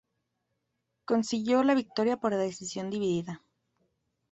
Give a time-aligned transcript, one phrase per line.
[1.05, 3.43] Consiguió la victoria por decisión dividida.